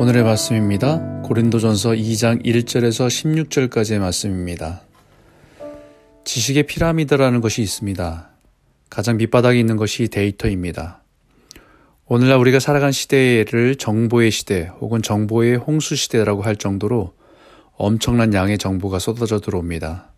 [0.00, 1.22] 오늘의 말씀입니다.
[1.22, 4.82] 고린도전서 2장 1절에서 16절까지의 말씀입니다.
[6.24, 8.30] 지식의 피라미드라는 것이 있습니다.
[8.90, 11.02] 가장 밑바닥에 있는 것이 데이터입니다.
[12.06, 17.14] 오늘날 우리가 살아간 시대를 정보의 시대 혹은 정보의 홍수 시대라고 할 정도로
[17.74, 20.12] 엄청난 양의 정보가 쏟아져 들어옵니다.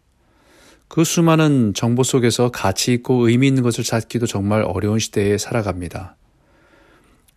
[0.88, 6.16] 그 수많은 정보 속에서 가치 있고 의미 있는 것을 찾기도 정말 어려운 시대에 살아갑니다.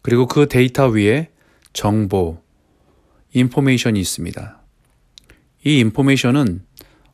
[0.01, 1.29] 그리고 그 데이터 위에
[1.73, 2.41] 정보,
[3.33, 4.61] 인포메이션이 있습니다.
[5.65, 6.61] 이 인포메이션은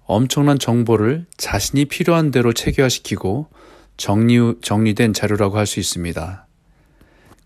[0.06, 3.48] 엄청난 정보를 자신이 필요한 대로 체계화시키고
[3.98, 6.48] 정리, 정리된 자료라고 할 수 있습니다.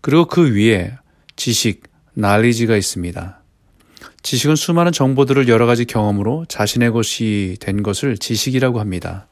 [0.00, 0.96] 그리고 그 위에
[1.36, 3.42] 지식, 날리지가 있습니다.
[4.22, 9.28] 지식은 수많은 정보들을 여러 가지 경험으로 자신의 것이 된 것을 지식이라고 합니다.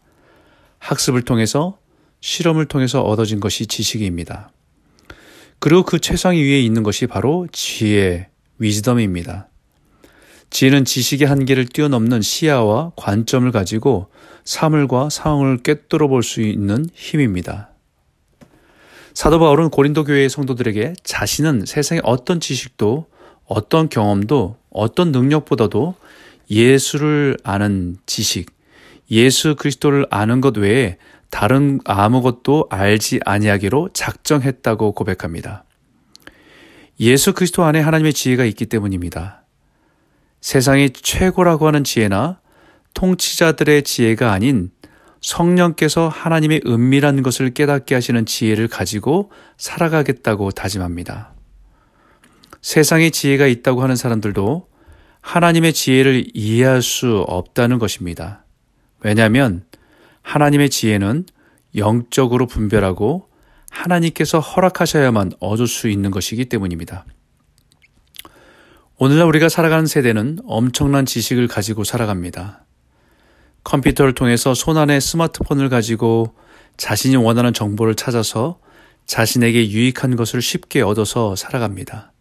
[0.79, 1.79] 학습을 통해서
[2.21, 4.53] 실험을 통해서 얻어진 것이 지식입니다.
[5.63, 8.27] 그리고 그 최상위 위에 있는 것이 바로 지혜,
[8.59, 9.47] 위즈덤입니다.
[10.51, 14.09] 지혜는 지식의 한계를 뛰어넘는 시야와 관점을 가지고
[14.43, 17.71] 사물과 상황을 꿰뚫어 볼 수 있는 힘입니다.
[19.15, 23.07] 사도 바울은 고린도 교회의 성도들에게 자신은 세상의 어떤 지식도
[23.45, 25.95] 어떤 경험도 어떤 능력보다도
[26.51, 28.51] 예수를 아는 지식,
[29.13, 30.99] 예수 그리스도를 아는 것 외에
[31.33, 35.65] 다른 아무것도 알지 아니하기로 작정했다고 고백합니다.
[37.01, 39.43] 예수 그리스도 안에 하나님의 지혜가 있기 때문입니다.
[40.43, 42.39] 세상이 최고라고 하는 지혜나
[42.93, 44.71] 통치자들의 지혜가 아닌
[45.23, 51.33] 성령께서 하나님의 은밀한 것을 깨닫게 하시는 지혜를 가지고 살아가겠다고 다짐합니다.
[52.61, 54.69] 세상에 지혜가 있다고 하는 사람들도
[55.23, 58.45] 하나님의 지혜를 이해할 수 없다는 것입니다.
[59.01, 59.65] 왜냐하면
[60.23, 61.27] 하나님의 지혜는
[61.77, 63.29] 영적으로 분별하고
[63.71, 67.05] 하나님께서 허락하셔야만 얻을 수 있는 것이기 때문입니다.
[68.99, 72.65] 오늘날 우리가 살아가는 세대는 엄청난 지식을 가지고 살아갑니다.
[73.65, 76.35] 컴퓨터를 통해서 손안에 스마트폰을 가지고
[76.77, 78.61] 자신이 원하는 정보를 찾아서
[79.07, 82.12] 자신에게 유익한 것을 쉽게 얻어서 살아갑니다.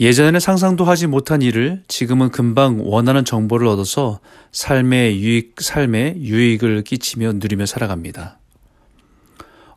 [0.00, 4.20] 예전에는 상상도 하지 못한 일을 지금은 금방 원하는 정보를 얻어서
[4.52, 8.38] 삶의 유익, 삶에 유익을 끼치며 누리며 살아갑니다.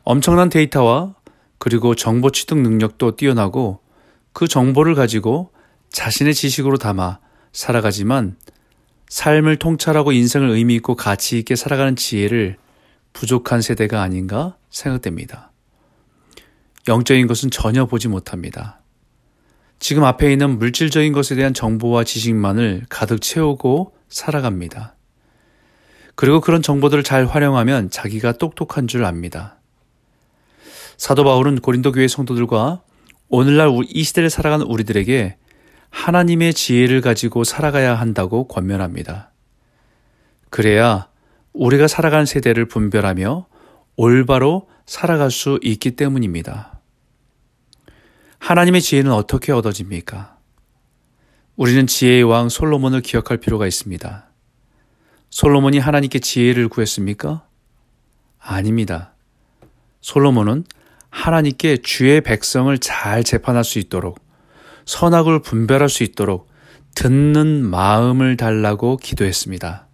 [0.04, 1.14] 엄청난 데이터와
[1.58, 3.80] 그리고 정보 취득 능력도 뛰어나고
[4.32, 5.50] 그 정보를 가지고
[5.90, 7.18] 자신의 지식으로 담아
[7.52, 8.36] 살아가지만
[9.08, 12.56] 삶을 통찰하고 인생을 의미 있고 가치 있게 살아가는 지혜를
[13.12, 15.50] 부족한 세대가 아닌가 생각됩니다.
[16.88, 18.81] 영적인 것은 전혀 보지 못합니다.
[19.82, 24.94] 지금 앞에 있는 물질적인 것에 대한 정보와 지식만을 가득 채우고 살아갑니다.
[26.14, 29.56] 그리고 그런 정보들을 잘 활용하면 자기가 똑똑한 줄 압니다.
[30.96, 32.82] 사도 바울은 고린도 교회 성도들과
[33.28, 35.36] 오늘날 이 시대를 살아가는 우리들에게
[35.90, 39.32] 하나님의 지혜를 가지고 살아가야 한다고 권면합니다.
[40.48, 41.08] 그래야
[41.54, 43.46] 우리가 살아가는 세대를 분별하며
[43.96, 46.71] 올바로 살아갈 수 있기 때문입니다.
[48.52, 50.36] 하나님의 지혜는 어떻게 얻어집니까?
[51.56, 54.26] 우리는 지혜의 왕 솔로몬을 기억할 필요가 있습니다.
[55.30, 57.46] 솔로몬이 하나님께 지혜를 구했습니까?
[58.38, 59.14] 아닙니다.
[60.02, 60.64] 솔로몬은
[61.08, 64.20] 하나님께 주의 백성을 잘 재판할 수 있도록
[64.84, 66.50] 선악을 분별할 수 있도록
[66.94, 69.86] 듣는 마음을 달라고 기도했습니다.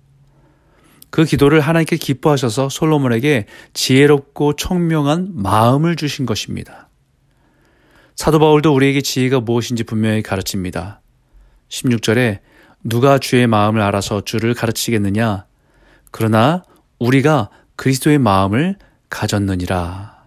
[1.10, 6.87] 그 기도를 하나님께 기뻐하셔서 솔로몬에게 지혜롭고 총명한 마음을 주신 것입니다.
[8.18, 11.00] 사도 바울도 우리에게 지혜가 무엇인지 분명히 가르칩니다.
[11.68, 12.40] 16절에
[12.82, 15.46] 누가 주의 마음을 알아서 주를 가르치겠느냐?
[16.10, 16.64] 그러나
[16.98, 18.74] 우리가 그리스도의 마음을
[19.08, 20.18] 가졌느니라.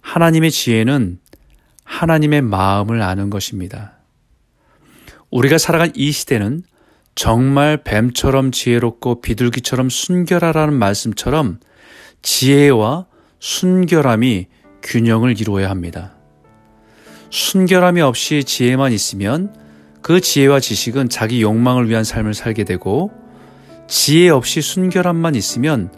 [0.00, 1.18] 하나님의 지혜는
[1.82, 3.94] 하나님의 마음을 아는 것입니다.
[5.32, 6.62] 우리가 살아간 이 시대는
[7.16, 11.58] 정말 뱀처럼 지혜롭고 비둘기처럼 순결하라는 말씀처럼
[12.22, 13.06] 지혜와
[13.40, 14.46] 순결함이
[14.84, 16.14] 균형을 이루어야 합니다.
[17.30, 19.54] 순결함이 없이 지혜만 있으면
[20.00, 23.10] 그 지혜와 지식은 자기 욕망을 위한 삶을 살게 되고
[23.86, 25.90] 지혜 없이 순결함만 있으면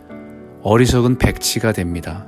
[0.63, 2.27] 어리석은 백치가 됩니다.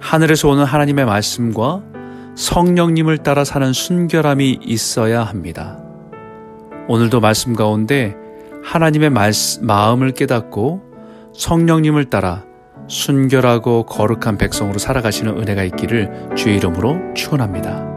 [0.00, 1.82] 하늘에서 오는 하나님의 말씀과
[2.34, 5.78] 성령님을 따라 사는 순결함이 있어야 합니다.
[6.88, 8.16] 오늘도 말씀 가운데
[8.62, 10.82] 하나님의 말씀, 마음을 깨닫고
[11.34, 12.44] 성령님을 따라
[12.88, 17.93] 순결하고 거룩한 백성으로 살아가시는 은혜가 있기를 주의 이름으로 축원합니다.